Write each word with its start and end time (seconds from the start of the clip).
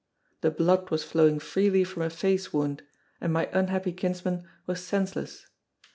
The 0.41 0.49
blood 0.49 0.89
was 0.89 1.03
flowing 1.03 1.37
freely 1.37 1.83
from 1.83 2.01
a 2.01 2.09
face 2.09 2.51
wound, 2.51 2.81
and 3.21 3.31
my 3.31 3.47
unhappy 3.53 3.91
kinsman 3.93 4.47
was 4.65 4.83
senseless. 4.83 5.45